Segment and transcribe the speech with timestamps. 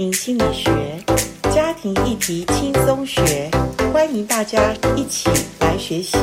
[0.00, 0.72] 庭心理学，
[1.54, 3.50] 家庭议题轻松学，
[3.92, 5.28] 欢迎大家一起
[5.60, 6.16] 来学习。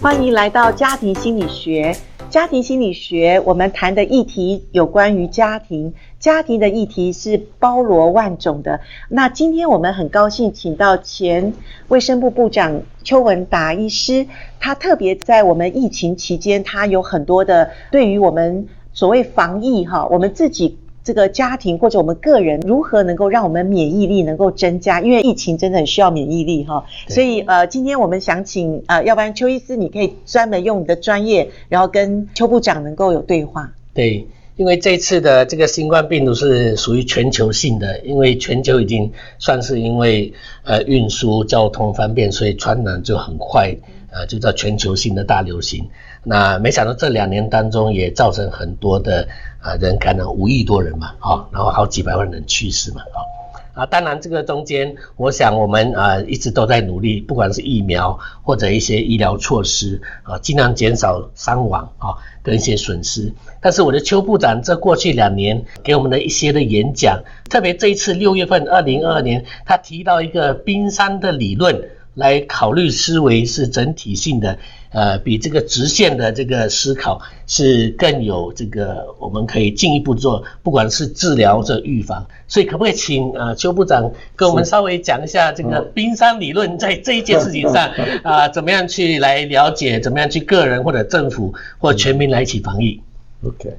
[0.00, 1.94] 欢迎来到家庭心理学。
[2.30, 8.80] 家庭心理学，我们谈的议题有关于家庭，家庭的议题是包罗万种的。
[9.10, 11.52] 那今天我们很高兴请到前
[11.88, 14.26] 卫生部部长邱文达医师，
[14.58, 20.78] 他特别在我们疫情期间，他有很多的对于我们所谓防疫哈，我们自己。
[21.04, 25.00] 这个家庭或者我们个人如何能够让我们免疫力能够增加？
[25.00, 33.72] 因为疫情真的很需要免疫力哈，所以呃，今天我们想请呃，要不然邱医师你可以专门用你的专业，然后跟邱部长能够有对话。
[33.92, 43.76] 对，因为这次的这个新冠病毒是属于全球性的，因为全球已经算是因为呃运输交通方便，所以传染就很快，
[44.12, 45.88] 呃，就叫全球性的大流行。
[46.24, 49.26] 那没想到这两年当中也造成很多的
[49.60, 63.32] 啊人感染，五亿多人嘛，啊，然后好几百万人去世嘛，啊，啊，当然这个中间，我想我们啊一直都在努力，不管是疫苗或者一些医疗措施啊，尽量减少伤亡啊跟一些损失。
[63.60, 71.90] 但是我的邱部长这过去两年给我们的一些的演讲，特别这一次六月份二零二二年，他提到一个冰山的理论。
[72.14, 74.58] 来考虑思维是整体性的，
[74.90, 82.26] 呃，比这个直线的这个思考是更有这个，我们可以进一步做，不管是治疗或者预防。
[82.46, 87.88] 所以可不可以请呃邱部长跟我们稍微讲一下这个冰山理论在这一件事情上
[88.22, 93.00] 啊，怎么样去来了解，怎么样去个人或者政府或全民来一起防疫
[93.42, 93.74] ？OK。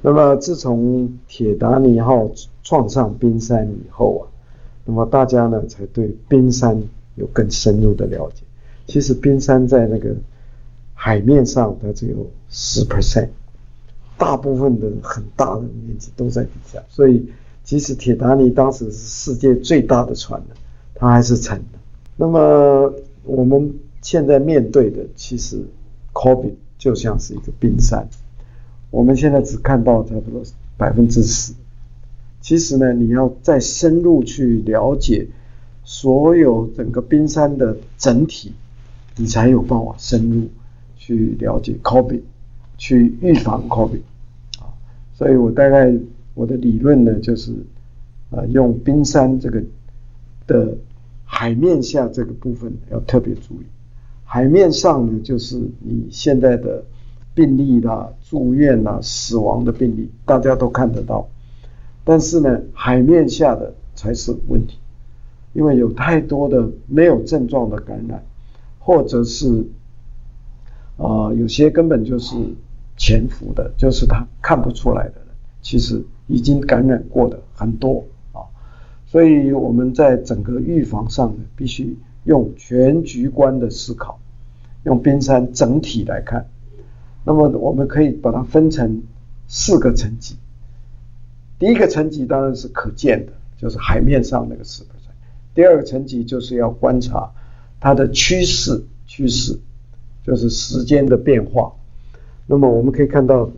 [0.00, 2.30] 那么自从铁达尼号
[2.62, 4.32] 撞上冰山以后啊，
[4.86, 6.82] 那么大家呢才对冰山。
[7.16, 8.42] 有更深入的了解。
[8.86, 10.14] 其实冰山在那个
[10.92, 13.28] 海面上，它只有十 percent，
[14.18, 16.82] 大部分的很大的面积都在底下。
[16.88, 17.26] 所以，
[17.62, 20.54] 即使铁达尼当时是世界最大的船呢，
[20.94, 21.78] 它还是沉的。
[22.16, 22.92] 那么，
[23.24, 25.64] 我们现在面对的，其实
[26.12, 28.06] COVID 就像是一个冰山。
[28.90, 30.42] 我们现在只看到差不多
[30.76, 31.54] 百分之十。
[32.40, 35.26] 其实呢，你要再深入去了解。
[35.84, 38.52] 所有整个冰山的整体，
[39.16, 40.48] 你才有办法深入
[40.96, 42.22] 去了解 COVID，
[42.78, 44.00] 去预防 COVID
[44.58, 44.72] 啊。
[45.14, 45.94] 所以我大概
[46.34, 47.52] 我的理论呢，就是
[48.30, 49.62] 啊，用冰山这个
[50.46, 50.76] 的
[51.24, 53.66] 海面下这个部分要特别注意。
[54.24, 56.82] 海面上呢，就是你现在的
[57.34, 61.28] 病例啦、住院啦、死亡的病例，大家都看得到。
[62.04, 64.78] 但是呢，海面下的才是问题。
[65.54, 68.22] 因为有太多的没有症状的感染，
[68.78, 69.64] 或者是
[70.96, 72.36] 啊、有些根本就是
[72.96, 75.26] 潜伏的，就是他看不出来的人，
[75.62, 78.46] 其实已经感染过的很多啊。
[79.06, 84.20] 所以我们在整个预防上呢，必须用全局观的思考，
[84.84, 86.46] 用冰山整体来看。
[87.24, 89.02] 那么我们可以把它分成
[89.48, 90.36] 四个层级。
[91.58, 94.93] 第一个层级当然是可见的，就是海面上那个石头。
[95.54, 97.30] 第二个层级就是要观察
[97.80, 99.58] 它的趋势，趋势
[100.24, 101.72] 就是时间的变化。
[102.46, 103.50] 那么我们可以看到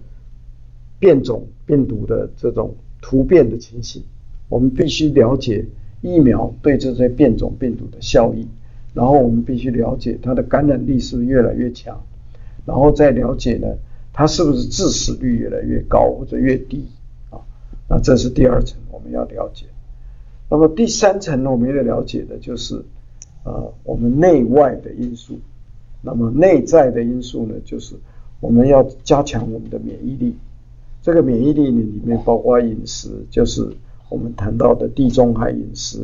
[0.99, 4.03] 变种病毒的这种突变的情形，
[4.49, 5.65] 我们必须了解
[6.03, 8.47] 疫苗对这些变种病毒的效益，
[8.95, 12.01] 然后我们必须了解它的感染力是不是越来越强，
[12.65, 13.67] 然后再了解呢，
[14.13, 16.87] 它是不是致死率越来越高或者越低
[17.31, 17.41] 啊？
[17.89, 19.67] 那这是第二层我们要了解。
[20.49, 22.83] 那么第三层呢，我们要了解的就是，
[23.45, 25.39] 呃，我们内外的因素。
[26.03, 27.97] 那么内在的因素呢，就是
[28.39, 30.37] 我们要加强我们的免疫力。
[31.03, 33.69] 这个免疫力呢，里面包括饮食，就是
[34.09, 35.99] 我们谈到的地中海饮食，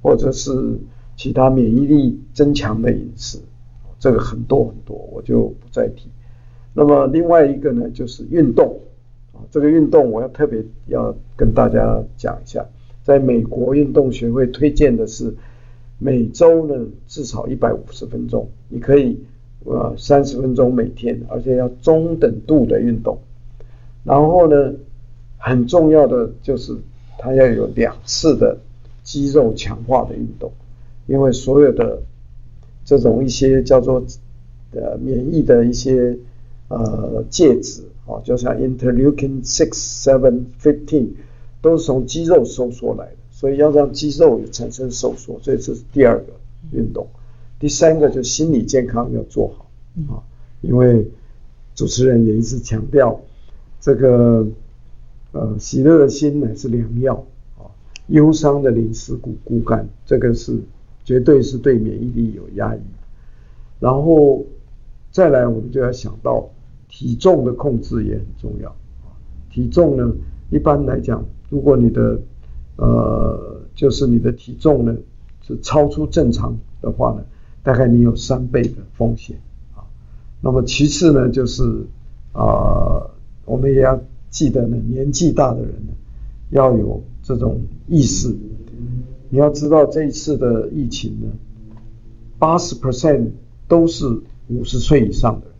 [0.00, 0.78] 或者是
[1.16, 3.38] 其他免疫力增强的饮食。
[3.98, 6.08] 这个很多很多，我就不再提。
[6.74, 8.78] 那么另外一个呢，就是运动。
[9.32, 12.64] 啊，这个运动我要特别要跟大家讲一下。
[13.04, 15.34] 在美国运动学会推荐的是
[15.98, 19.20] 每周呢至少一百五十分钟，你可以
[19.64, 23.18] 呃三十分钟每天，而且要中等度的运动。
[24.04, 24.72] 然后呢，
[25.36, 26.74] 很重要的就是
[27.18, 28.58] 它要有两次的
[29.02, 30.50] 肌肉强化的运动，
[31.06, 32.02] 因为所有的
[32.86, 34.02] 这种一些叫做
[34.72, 36.16] 呃免疫的一些
[36.68, 41.08] 呃介质啊，就像 interleukin six seven fifteen。
[41.64, 46.34] 都是从肌肉收缩来的，所以要让肌肉也产生收缩，所以这是第二个
[46.72, 47.06] 运动。
[47.58, 49.70] 第三个就是心理健康要做好
[50.14, 50.20] 啊，
[50.60, 51.10] 因为
[51.74, 53.18] 主持人也一直强调，
[53.80, 54.46] 这个
[55.32, 57.24] 呃，喜乐的心乃是良药
[57.56, 57.64] 啊，
[58.08, 60.58] 忧伤的灵是骨骨干，这个是
[61.02, 62.80] 绝对是对免疫力有压抑。
[63.80, 64.44] 然后
[65.10, 66.46] 再来，我们就要想到
[66.90, 69.16] 体重的控制也很重要啊。
[69.50, 70.12] 体重呢，
[70.50, 72.20] 一般来讲，如果你的
[72.76, 74.96] 呃，就是你的体重呢
[75.42, 77.24] 是超出正常的话呢，
[77.62, 79.38] 大概你有三倍的风险
[79.74, 79.84] 啊。
[80.40, 81.62] 那么其次呢，就是
[82.32, 83.10] 啊、
[83.44, 84.00] 我们也要。
[84.34, 85.92] 记得呢，年纪大的人呢，
[86.50, 88.36] 要有这种意识。
[89.28, 91.28] 你要知道这一次的疫情呢，
[92.36, 93.28] 八十 percent
[93.68, 94.04] 都是
[94.48, 95.54] 五十岁以上的人，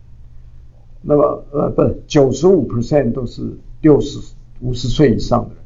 [1.03, 3.49] 那么呃不是九十五 percent 都是
[3.79, 4.19] 六十
[4.61, 5.63] 五十岁以上的人，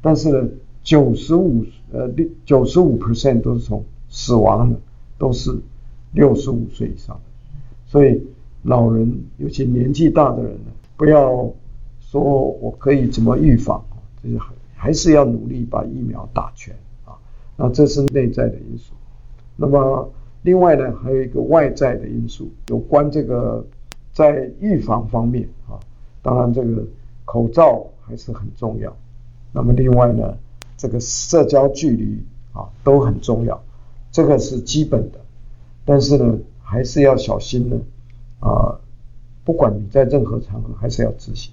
[0.00, 0.48] 但是呢，
[0.82, 4.76] 九十五呃六九十五 percent 都是从死亡的
[5.18, 5.56] 都是
[6.12, 7.22] 六十五岁以上的，
[7.86, 8.22] 所以
[8.62, 11.50] 老人尤其年纪大的人呢，不要。
[12.10, 13.84] 说我可以怎么预防？
[14.24, 14.38] 就是
[14.74, 16.74] 还是要努力把疫苗打全
[17.04, 17.12] 啊。
[17.54, 18.94] 那这是内在的因素。
[19.56, 20.10] 那么
[20.40, 23.62] 另外呢，还有一个外在的因素，有关这个
[24.14, 25.76] 在预防方面啊。
[26.22, 26.82] 当然这个
[27.26, 28.96] 口罩还是很重要。
[29.52, 30.36] 那么另外呢，
[30.76, 32.18] 这个社交距离
[32.52, 33.62] 啊都很重要，
[34.10, 35.18] 这个是基本的。
[35.84, 37.76] 但是呢，还是要小心呢
[38.40, 38.80] 啊。
[39.44, 41.50] 不管你在任何场合，还是要执行。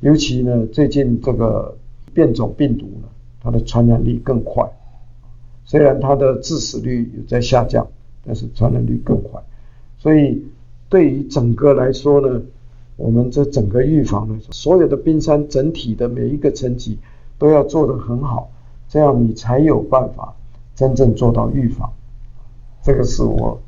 [0.00, 1.76] 尤其呢，最近这个
[2.14, 3.08] 变种病毒呢，
[3.42, 4.66] 它的传染力更快。
[5.66, 7.86] 虽然它的致死率有在下降，
[8.24, 9.42] 但是传染率更快。
[9.98, 10.42] 所以
[10.88, 12.40] 对于整个来说呢，
[12.98, 16.98] 我们这整个预防呢，所有的冰山整体的每一个层级
[17.38, 18.50] 都要做得很好，
[18.88, 20.34] 这样你才有办法
[20.74, 21.90] 真正做到预防。
[22.82, 23.58] 这个是我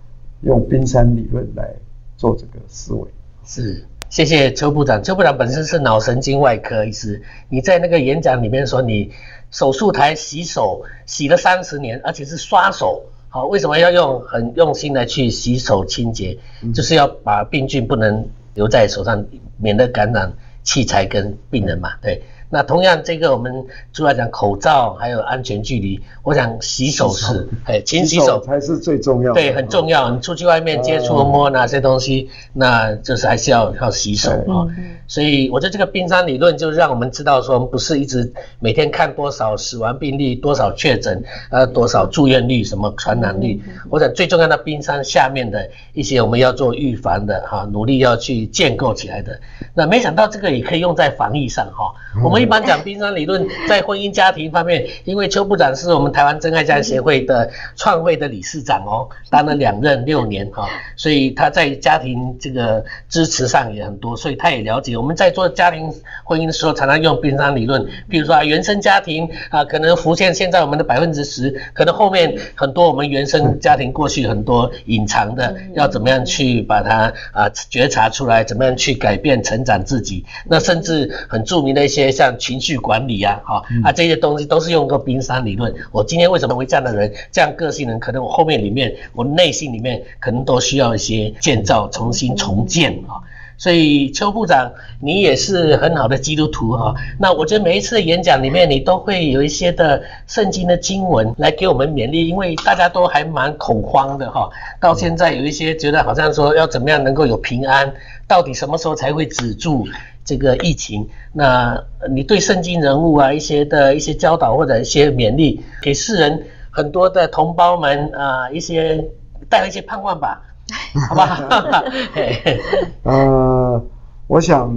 [0.42, 1.72] 用冰山理论来
[2.16, 3.08] 做这个思维。
[3.46, 3.86] 是。
[4.08, 5.00] 谢谢邱部长。
[5.04, 9.12] 邱部长本身是脑神经外科医师，你在那个演讲里面说，你
[9.52, 13.04] 手术台洗手洗了三十年，而且是刷手。
[13.28, 16.36] 好，为什么要用很用心的去洗手清洁？
[16.74, 18.28] 就是要把病菌不能
[18.60, 19.24] 留在手上，
[19.56, 21.94] 免得感染器材跟病人嘛。
[22.02, 22.22] 对。
[22.50, 26.00] 那同样，这个我们主要讲口罩，还有安全距离。
[26.24, 29.40] 我想洗手是，哎，勤洗手才是最重要的。
[29.40, 30.10] 对，很重要。
[30.10, 34.66] 你出去外面接触摸哪些东西，那就是还是要要洗手啊。
[35.06, 43.62] 所以我觉得这个冰山理论就让我们知道说，不是一直每天看多少死亡病例、多少确诊、呃多少住院率、什么传染率。
[43.88, 49.40] 我想最重要的冰山下面的一些我们要做预防的哈，努力要去建构起来的。
[49.72, 51.94] 那没想到这个也可以用在防疫上哈。
[52.24, 64.96] 我们一般讲冰山理论在婚姻家庭方面，因为邱部长是我们台湾真爱家庭协会的创会的理事长哦，当了两任六年哈，所以他在家庭这个支持上也很多，所以他也了解。
[64.96, 65.92] 我们在做家庭
[66.24, 85.74] 婚姻的时候，常常用冰山理论，比如说啊，原生家庭啊，可能浮现现在我们的百分之十，可能后面很多我们原生家庭过去很多隐藏的，要怎么样去把它啊觉察出来，怎么样去改变成长自己，那甚至很著名的一些像情绪管理啊，哈啊这些东西都是用个冰山理论。
[85.92, 93.20] 我今天为什么会这样的人，这样个性人，可能我后面里面我内心里面可能都需要一些建造、重新重建啊。
[93.58, 94.72] 所以邱部长，
[95.02, 96.94] 你也是很好的基督徒哈。
[97.18, 104.48] 那我觉得每一次的演讲里面，你都会有一些的圣经的经文来给我们勉励，因为大家都还蛮恐慌的哈。
[104.80, 107.92] 到现在有一些觉得好像说要怎么样能够有平安，
[108.26, 109.86] 到底什么时候才会止住
[110.24, 111.08] 这个疫情？
[111.32, 119.04] 那你对圣经人物啊一些的一些教导或者一些勉励，给世人很多的同胞们啊一些
[119.48, 120.42] 带来一些盼望吧。
[121.08, 121.84] 好吧，
[123.02, 123.84] 呃，
[124.28, 124.72] 我想，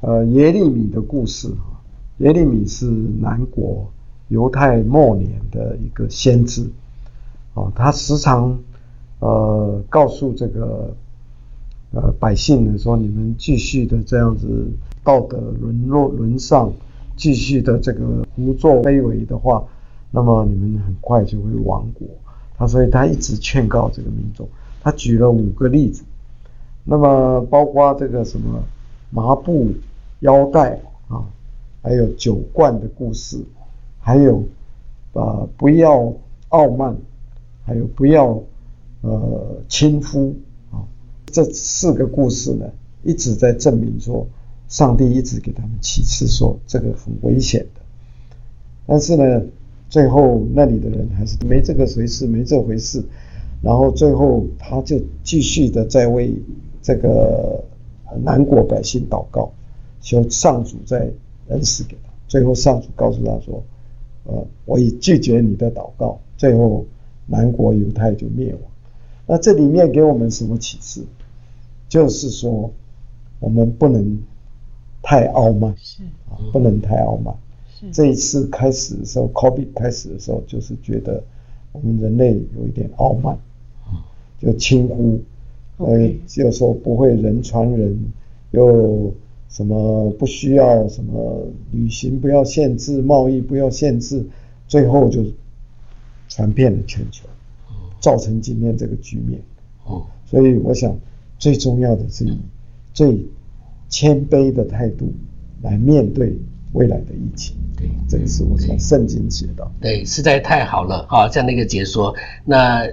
[0.00, 1.48] 呃，耶利米的故事，
[2.18, 2.86] 耶利米是
[3.20, 3.86] 南国
[4.28, 6.70] 犹太末年的一个先知，
[7.52, 8.58] 哦，他时常
[9.18, 10.94] 呃告诉这个
[11.94, 14.66] 呃百姓呢说，你们继续的这样子
[15.02, 16.72] 道德沦落沦丧，
[17.16, 19.64] 继续的这个胡作非为的话，
[20.10, 22.06] 那么你们很快就会亡国。
[22.56, 24.48] 他所以他一直劝告这个民众。
[24.82, 26.04] 他举了五个例子，
[26.84, 28.62] 那么包括这个什么
[29.10, 29.72] 麻布
[30.20, 31.24] 腰带啊，
[31.82, 33.38] 还有酒罐的故事，
[34.00, 34.44] 还有
[35.14, 36.12] 啊不要
[36.48, 36.96] 傲慢，
[37.64, 38.40] 还有不要
[39.00, 40.36] 呃轻忽，
[41.34, 42.64] 这四个故事呢，
[43.02, 44.24] 一直在证明说，
[44.68, 47.80] 上帝一直给他们启示说这个很危险的，
[48.86, 49.42] 但是呢，
[49.90, 53.02] 最后那里的人还是没这个回事，没这回事。
[53.60, 56.32] 然后最后，他就继续的在为
[56.80, 57.64] 这个
[58.22, 59.50] 南国百姓祷告，
[60.00, 61.10] 求上主在
[61.48, 62.10] 人死给他。
[62.28, 63.60] 最后上主告诉他说
[64.22, 66.86] ：“呃，我已拒绝你的祷告。”最后
[67.26, 68.62] 南国犹太就灭亡。
[69.26, 71.02] 那这里面给我们什么启示？
[71.94, 72.72] 就是说，
[73.38, 74.18] 我们不能
[75.00, 77.32] 太傲慢，是啊，不能太傲慢。
[77.72, 81.22] 是这一次开始的时候，COVID 开始的时候，就是觉得
[81.70, 83.38] 我们人类有一点傲慢，
[84.40, 85.20] 就轻忽，
[85.76, 87.96] 呃就说不会人传人，
[88.50, 89.14] 又
[89.48, 94.26] 什么不需要什么旅行不要限制，贸易不要限制，
[94.66, 95.24] 最后就
[96.28, 97.28] 传遍了全球，
[98.00, 99.40] 造成今天这个局面。
[99.84, 100.92] 哦，所以我想。
[101.38, 102.38] 最重要的是以
[102.92, 103.26] 最
[103.88, 105.12] 谦卑的态度
[105.62, 106.38] 来面对
[106.72, 107.56] 未来的疫情。
[107.76, 109.68] 对，这个是我从圣经写的。
[109.80, 111.28] 对，实在太好了啊！
[111.28, 112.14] 这样的一个解说。
[112.44, 112.86] 那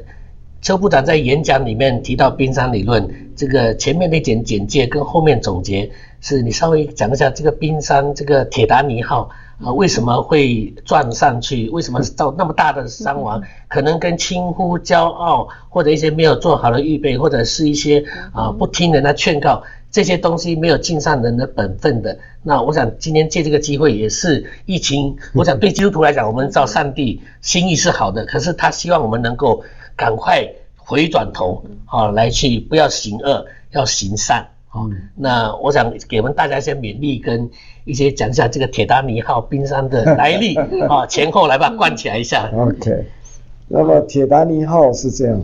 [0.62, 5.92] 邱部长在演讲里面提到冰山理论，这个前面那点简介跟后面总结，
[6.22, 9.30] 是你稍微讲一下这个冰山这个铁达尼号。
[9.64, 11.70] 啊，为什么会撞上去？
[11.70, 13.40] 为什么造那么大的伤亡？
[13.68, 18.04] 可能跟轻忽、骄傲，或者一些没有做好的预备，或者是一些
[18.34, 22.18] 啊不听人的劝告，这些东西没有尽上人的本分的。
[22.42, 25.16] 那我想今天借这个机会，也是疫情。
[25.36, 29.64] 我想对基督徒来讲，我们知道上帝心意是好的，可是他希望我们能够
[29.96, 34.48] 赶快回转头，啊，来去不要行恶，要行善。
[34.70, 37.50] 啊，那我想给我们大家一些勉励，跟
[37.84, 40.56] 一些讲一下这个铁达尼号冰山的来历
[40.88, 42.50] 啊，前后来把它关起来一下。
[42.56, 43.06] OK，
[43.68, 45.42] 那么铁达尼号是这样，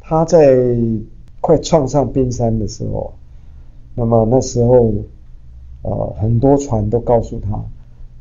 [0.00, 0.76] 它在
[1.40, 3.14] 快撞上冰山的时候，
[3.94, 4.92] 那么那时候
[5.82, 7.62] 呃很多船都告诉他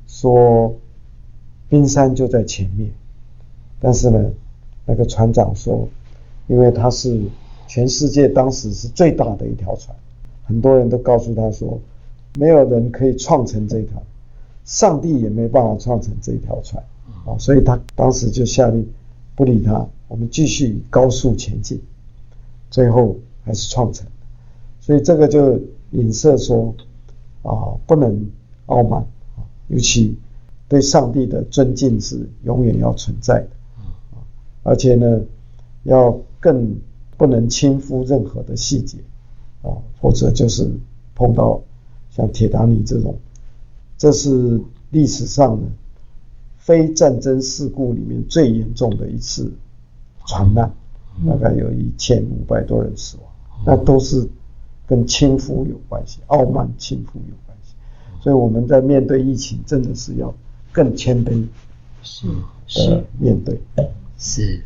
[0.05, 0.75] 说
[1.69, 2.91] 冰山就在前面，
[3.79, 4.29] 但是呢
[4.85, 5.87] 那个船长说，
[6.47, 7.21] 因为他是
[7.67, 9.95] 全世界当时是最大的一条船。
[10.45, 11.79] 很多人都告诉他说，
[12.37, 14.03] 没有人可以创成这条，
[14.65, 16.83] 上帝也没办法创成这条船
[17.25, 18.85] 啊，所以他当时就下令
[19.35, 21.81] 不理他，我们继续高速前进，
[22.69, 24.05] 最后还是创成。
[24.81, 25.57] 所以这个就
[25.91, 26.75] 影射说
[27.41, 28.29] 啊，不能
[28.65, 28.99] 傲慢
[29.37, 30.17] 啊，尤其
[30.67, 33.62] 对上帝的尊敬是永远要存在的啊，
[34.63, 35.21] 而且呢，
[35.83, 36.75] 要更
[37.17, 38.97] 不能轻忽任何的细节。
[39.61, 40.69] 啊，或者就是
[41.15, 41.61] 碰到
[42.09, 43.15] 像铁达尼这种，
[43.97, 45.67] 这是历史上呢
[46.57, 49.49] 非战争事故里面最严重的一次
[50.25, 50.69] 船难，
[51.25, 53.25] 大概有一千五百多人死亡，
[53.65, 54.27] 那都是
[54.85, 57.73] 跟轻忽有关系，傲慢轻忽有关系，
[58.21, 60.33] 所以我们在面对疫情，真的是要
[60.73, 61.47] 更谦卑，
[62.01, 62.27] 是
[62.67, 63.01] 是。
[63.17, 63.57] 面对
[64.17, 64.65] 是。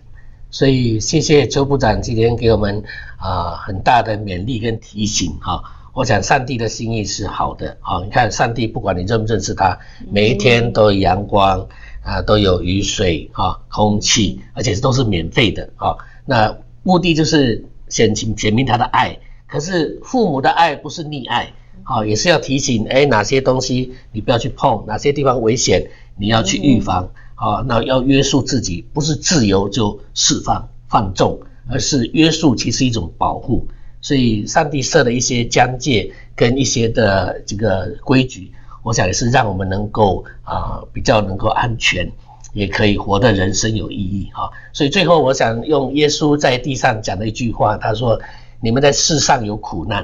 [0.49, 2.81] 所以，谢谢邱部长今天给我们
[3.17, 5.61] 啊、很大的勉励跟提醒哈、
[5.93, 9.77] 我想上帝的心意是好的啊、你看，上帝不管你认不认识他，
[10.09, 11.67] 每一天都有阳光
[12.01, 19.19] 啊、都有雨水啊、空气，而且都是免费的啊、那目的就是显清显明他的爱。
[19.47, 21.51] 可是父母的爱不是溺爱
[21.83, 27.11] 啊、也是要提醒哎，哪些东西你不要去碰，哪些地方危险你要去预防。
[27.37, 31.39] 啊，那要约束自己，不是自由就释放放纵，
[31.69, 33.67] 而是约束，其实一种保护。
[34.01, 38.51] 所以，上帝设的一些疆界跟一些的这个规矩，
[38.81, 42.11] 我想也是让我们能够啊比较能够安全，
[42.53, 44.49] 也可以活得人生有意义哈。
[44.73, 48.19] 所以最后，我想用耶稣在地上讲的一句话，他说
[48.61, 50.03] ：“你们在世上有苦难，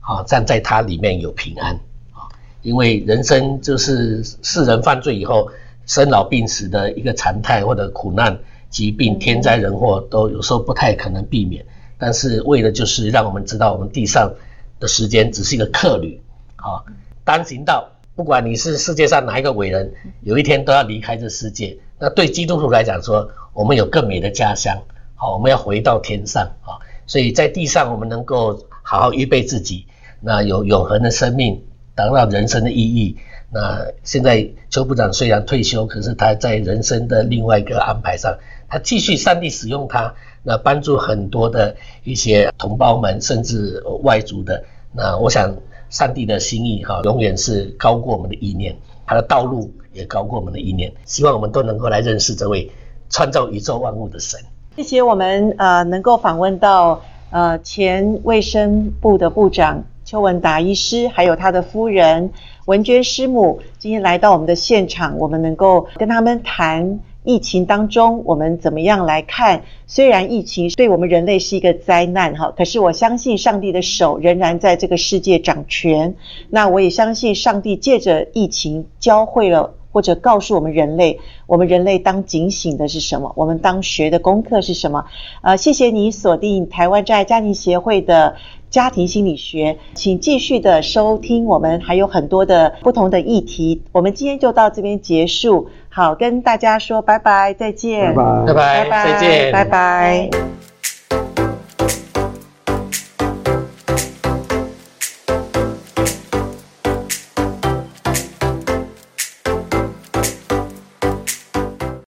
[0.00, 1.74] 啊，但在他里面有平安
[2.12, 2.28] 啊，
[2.60, 5.48] 因为人生就是世人犯罪以后。”
[5.86, 8.38] 生老病死的一个常态，或者苦难、
[8.70, 11.64] 疾病、天灾人祸，都有时候不太可能避免。
[11.96, 14.32] 但是为了就是让我们知道，我们地上
[14.80, 16.20] 的时间只是一个客旅，
[16.56, 16.82] 啊，
[17.24, 21.78] 单行道，不管你是世界上哪一个伟人，有一天都要离开这世界。
[21.98, 24.76] 那对基督徒来讲说，我们有更美的家乡，
[25.14, 26.76] 好，我们要回到天上啊。
[27.06, 29.86] 所以在地上，我们能够好好预备自己，
[30.20, 31.62] 那有永恒的生命，
[31.94, 33.16] 达到人生的意义。
[33.54, 38.36] 那现在邱部长虽然退休，可是他在人生的另外一个安排上，
[38.68, 44.64] 他继续上帝使用他，那帮助很多的一些同胞们，甚至外族的。
[44.92, 45.56] 那我想
[45.88, 50.92] 上帝的心意哈，永远是高过我们的意念，他的道路也高过我们的意念。
[51.04, 52.68] 希望我们都能够来认识这位
[53.08, 54.40] 创造宇宙万物的神。
[54.76, 62.30] 谢谢我们呃能够访问到呃前卫生部的部长邱文达医师，还有他的夫人。
[62.66, 69.62] 文娟师母今天来到我们的现场，我们能够跟他们谈疫情当中，我们怎么样来看？
[69.86, 76.14] 虽然疫情对我们人类是一个灾难，哈，可是我相信上帝的手仍然在这个世界掌权。
[76.50, 83.32] 那我也相信上帝借着疫情教会了，或者告诉我们人类，我们人类当警醒的是什么？
[83.36, 85.04] 我们当学的功课是什么？
[85.40, 88.34] 呃，谢谢你锁定台湾真爱家庭协会的
[88.70, 93.82] 家庭心理学，请继续的收听，我们还有很多的不同的议题。
[93.92, 95.68] 我们今天就到这边结束。
[95.88, 100.63] 好，跟大家说拜拜，再见，拜拜，拜拜，再见，拜拜。